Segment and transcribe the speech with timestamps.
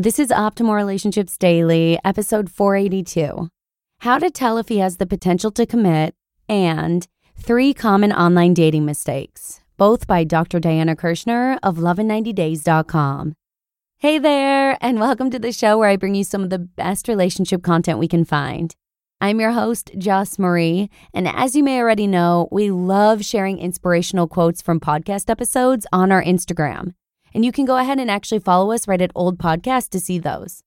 [0.00, 3.50] This is Optimal Relationships Daily, episode 482
[3.98, 6.14] How to Tell If He Has the Potential to Commit,
[6.48, 10.58] and Three Common Online Dating Mistakes, both by Dr.
[10.58, 13.34] Diana Kirschner of lovein90days.com.
[13.98, 17.06] Hey there, and welcome to the show where I bring you some of the best
[17.06, 18.74] relationship content we can find.
[19.20, 24.28] I'm your host, Joss Marie, and as you may already know, we love sharing inspirational
[24.28, 26.94] quotes from podcast episodes on our Instagram.
[27.34, 30.18] And you can go ahead and actually follow us right at Old Podcast to see
[30.18, 30.62] those.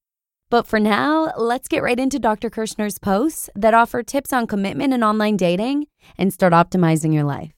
[0.50, 2.50] But for now, let's get right into Dr.
[2.50, 5.88] Kirschner's posts that offer tips on commitment and online dating
[6.18, 7.54] and start optimizing your life.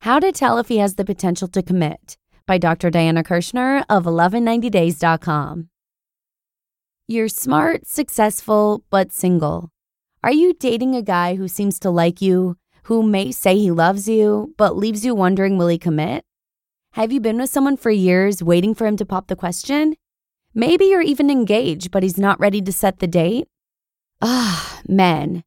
[0.00, 2.90] How to Tell If He Has the Potential to Commit by Dr.
[2.90, 5.68] Diana Kirschner of lovein90days.com.
[7.06, 9.70] You're smart, successful, but single.
[10.22, 14.08] Are you dating a guy who seems to like you, who may say he loves
[14.08, 16.24] you, but leaves you wondering will he commit?
[16.92, 19.96] Have you been with someone for years waiting for him to pop the question?
[20.54, 23.48] Maybe you're even engaged, but he's not ready to set the date?
[24.20, 25.44] Ah, men.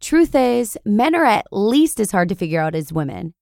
[0.00, 3.34] Truth is, men are at least as hard to figure out as women.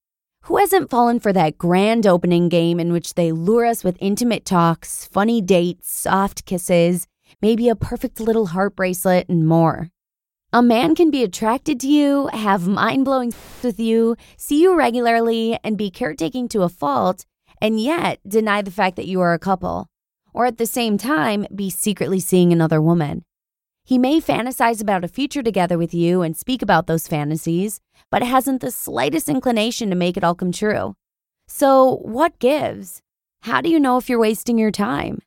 [0.43, 4.45] Who hasn't fallen for that grand opening game in which they lure us with intimate
[4.45, 7.07] talks, funny dates, soft kisses,
[7.41, 9.89] maybe a perfect little heart bracelet, and more?
[10.51, 15.59] A man can be attracted to you, have mind blowing with you, see you regularly,
[15.63, 17.27] and be caretaking to a fault,
[17.61, 19.89] and yet deny the fact that you are a couple.
[20.33, 23.25] Or at the same time, be secretly seeing another woman.
[23.85, 28.23] He may fantasize about a future together with you and speak about those fantasies, but
[28.23, 30.95] hasn't the slightest inclination to make it all come true.
[31.47, 33.03] So, what gives?
[33.43, 35.21] How do you know if you're wasting your time?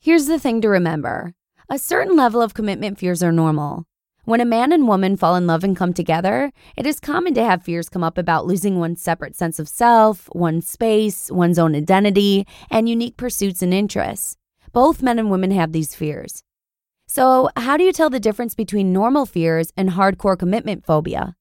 [0.00, 1.34] Here's the thing to remember
[1.68, 3.84] a certain level of commitment fears are normal.
[4.30, 7.42] When a man and woman fall in love and come together, it is common to
[7.42, 11.74] have fears come up about losing one's separate sense of self, one's space, one's own
[11.74, 14.36] identity, and unique pursuits and interests.
[14.72, 16.44] Both men and women have these fears.
[17.08, 21.34] So, how do you tell the difference between normal fears and hardcore commitment phobia?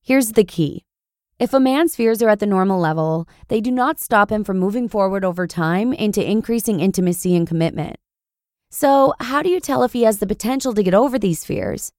[0.00, 0.84] Here's the key.
[1.40, 4.60] If a man's fears are at the normal level, they do not stop him from
[4.60, 7.96] moving forward over time into increasing intimacy and commitment.
[8.70, 11.90] So, how do you tell if he has the potential to get over these fears?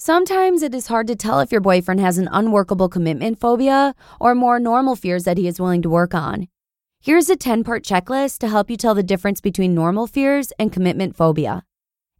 [0.00, 4.32] Sometimes it is hard to tell if your boyfriend has an unworkable commitment phobia or
[4.32, 6.46] more normal fears that he is willing to work on.
[7.00, 10.72] Here's a 10 part checklist to help you tell the difference between normal fears and
[10.72, 11.64] commitment phobia.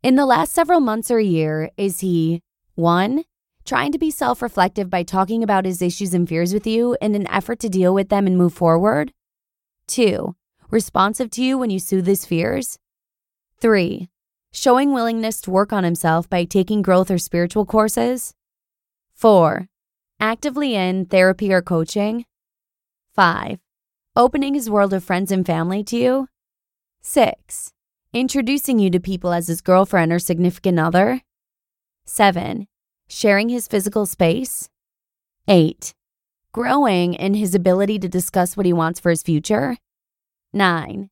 [0.02, 2.42] In the last several months or year, is he
[2.74, 3.22] 1.
[3.64, 7.14] Trying to be self reflective by talking about his issues and fears with you in
[7.14, 9.12] an effort to deal with them and move forward?
[9.86, 10.34] 2.
[10.72, 12.76] Responsive to you when you soothe his fears?
[13.60, 14.08] 3
[14.52, 18.34] showing willingness to work on himself by taking growth or spiritual courses.
[19.14, 19.68] 4.
[20.20, 22.24] Actively in therapy or coaching.
[23.14, 23.58] 5.
[24.16, 26.28] Opening his world of friends and family to you.
[27.02, 27.72] 6.
[28.12, 31.22] Introducing you to people as his girlfriend or significant other.
[32.04, 32.66] 7.
[33.08, 34.68] Sharing his physical space.
[35.46, 35.94] 8.
[36.52, 39.76] Growing in his ability to discuss what he wants for his future.
[40.52, 41.10] 9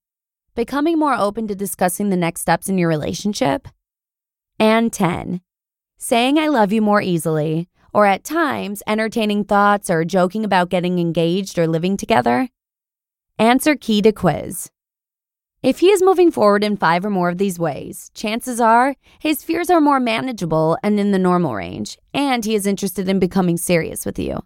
[0.57, 3.69] becoming more open to discussing the next steps in your relationship.
[4.59, 5.43] And 10,
[5.99, 10.99] saying I love you more easily, or at times entertaining thoughts or joking about getting
[10.99, 12.49] engaged or living together.
[13.39, 14.71] Answer key to quiz.
[15.63, 19.43] If he is moving forward in five or more of these ways, chances are his
[19.43, 23.57] fears are more manageable and in the normal range, and he is interested in becoming
[23.57, 24.43] serious with you.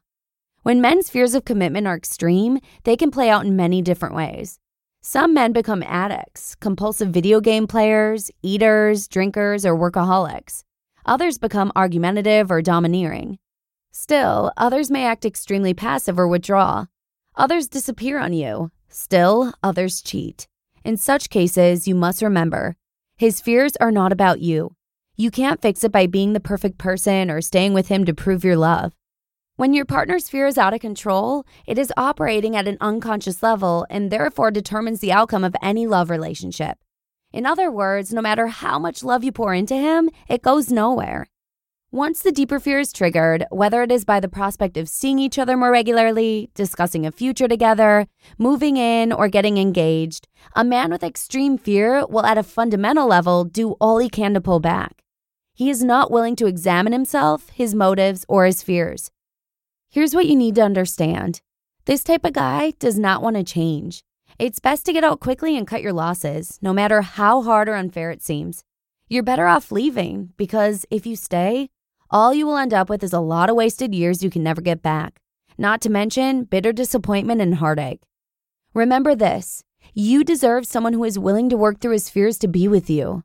[0.62, 4.58] When men's fears of commitment are extreme, they can play out in many different ways.
[5.02, 10.62] Some men become addicts, compulsive video game players, eaters, drinkers, or workaholics.
[11.06, 13.38] Others become argumentative or domineering.
[13.92, 16.84] Still, others may act extremely passive or withdraw.
[17.34, 18.72] Others disappear on you.
[18.90, 20.46] Still, others cheat.
[20.84, 22.76] In such cases, you must remember
[23.16, 24.76] his fears are not about you.
[25.16, 28.44] You can't fix it by being the perfect person or staying with him to prove
[28.44, 28.92] your love.
[29.60, 33.86] When your partner's fear is out of control, it is operating at an unconscious level
[33.90, 36.78] and therefore determines the outcome of any love relationship.
[37.30, 41.26] In other words, no matter how much love you pour into him, it goes nowhere.
[41.92, 45.38] Once the deeper fear is triggered, whether it is by the prospect of seeing each
[45.38, 48.06] other more regularly, discussing a future together,
[48.38, 53.44] moving in, or getting engaged, a man with extreme fear will, at a fundamental level,
[53.44, 55.04] do all he can to pull back.
[55.52, 59.10] He is not willing to examine himself, his motives, or his fears.
[59.92, 61.40] Here's what you need to understand
[61.84, 64.04] this type of guy does not want to change.
[64.38, 67.74] It's best to get out quickly and cut your losses, no matter how hard or
[67.74, 68.62] unfair it seems.
[69.08, 71.70] You're better off leaving because if you stay,
[72.08, 74.60] all you will end up with is a lot of wasted years you can never
[74.60, 75.20] get back,
[75.58, 78.02] not to mention bitter disappointment and heartache.
[78.72, 82.68] Remember this you deserve someone who is willing to work through his fears to be
[82.68, 83.24] with you.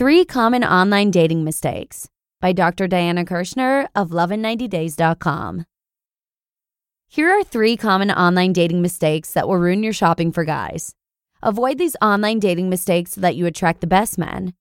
[0.00, 2.08] Three Common Online Dating Mistakes
[2.40, 2.88] by Dr.
[2.88, 5.66] Diana Kirschner of Love90days.com.
[7.06, 10.94] Here are three common online dating mistakes that will ruin your shopping for guys.
[11.42, 14.54] Avoid these online dating mistakes so that you attract the best men.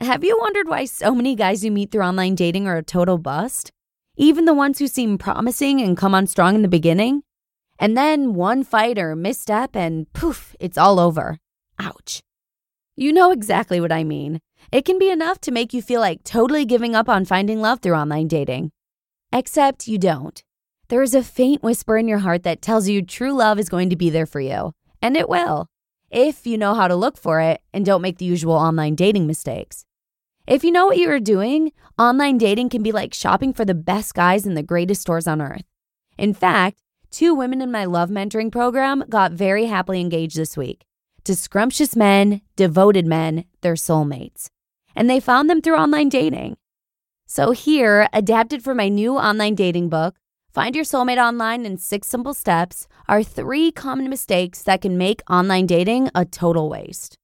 [0.00, 3.18] Have you wondered why so many guys you meet through online dating are a total
[3.18, 3.72] bust?
[4.16, 7.24] Even the ones who seem promising and come on strong in the beginning?
[7.78, 11.36] And then one fight or misstep and poof, it's all over.
[11.78, 12.22] Ouch.
[12.96, 14.40] You know exactly what I mean.
[14.70, 17.80] It can be enough to make you feel like totally giving up on finding love
[17.80, 18.70] through online dating.
[19.32, 20.42] Except you don't.
[20.88, 23.90] There is a faint whisper in your heart that tells you true love is going
[23.90, 25.68] to be there for you, and it will,
[26.10, 29.26] if you know how to look for it and don't make the usual online dating
[29.26, 29.86] mistakes.
[30.46, 33.74] If you know what you are doing, online dating can be like shopping for the
[33.74, 35.64] best guys in the greatest stores on earth.
[36.18, 40.84] In fact, two women in my love mentoring program got very happily engaged this week
[41.24, 44.50] to scrumptious men, devoted men, their soulmates.
[44.94, 46.56] And they found them through online dating.
[47.26, 50.16] So, here, adapted for my new online dating book,
[50.52, 55.22] Find Your Soulmate Online in Six Simple Steps, are three common mistakes that can make
[55.30, 57.16] online dating a total waste.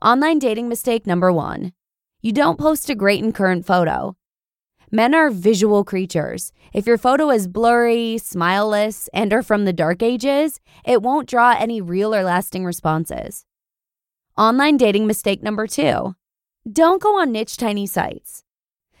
[0.00, 1.72] Online dating mistake number one
[2.20, 4.16] you don't post a great and current photo.
[4.90, 6.52] Men are visual creatures.
[6.72, 11.54] If your photo is blurry, smileless, and are from the dark ages, it won't draw
[11.56, 13.44] any real or lasting responses.
[14.36, 16.14] Online dating mistake number two
[16.72, 18.44] don't go on niche tiny sites.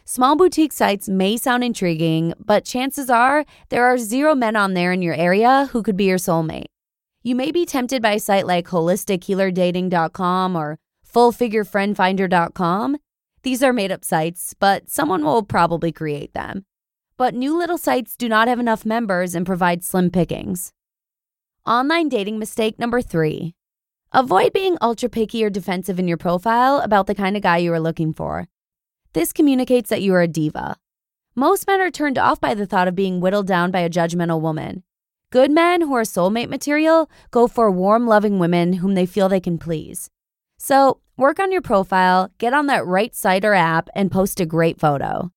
[0.04, 4.92] Small boutique sites may sound intriguing, but chances are there are zero men on there
[4.92, 6.68] in your area who could be your soulmate.
[7.22, 12.96] You may be tempted by a site like holistichealerdating.com or fullfigurefriendfinder.com.
[13.42, 16.64] These are made up sites, but someone will probably create them.
[17.18, 20.72] But new little sites do not have enough members and provide slim pickings.
[21.66, 23.54] Online dating mistake number three
[24.12, 27.72] avoid being ultra picky or defensive in your profile about the kind of guy you
[27.72, 28.48] are looking for.
[29.12, 30.76] This communicates that you are a diva.
[31.34, 34.40] Most men are turned off by the thought of being whittled down by a judgmental
[34.40, 34.82] woman.
[35.30, 39.40] Good men who are soulmate material go for warm, loving women whom they feel they
[39.40, 40.08] can please.
[40.58, 44.46] So, work on your profile, get on that right site or app, and post a
[44.46, 45.30] great photo.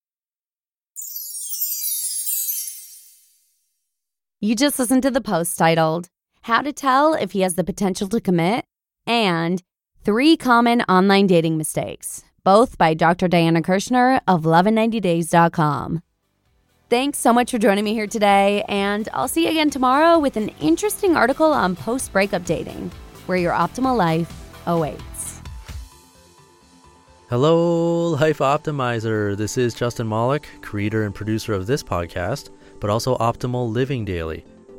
[4.39, 6.09] You just listened to the post titled,
[6.45, 8.65] How to Tell If He Has the Potential to Commit
[9.05, 9.61] and
[10.03, 13.27] Three Common Online Dating Mistakes, both by Dr.
[13.27, 16.01] Diana Kirschner of Love90days.com.
[16.89, 20.35] Thanks so much for joining me here today, and I'll see you again tomorrow with
[20.35, 22.91] an interesting article on post breakup dating,
[23.27, 24.33] where your optimal life
[24.65, 25.41] awaits.
[27.29, 29.37] Hello, Life Optimizer.
[29.37, 32.49] This is Justin Malik, creator and producer of this podcast,
[32.79, 34.43] but also Optimal Living Daily,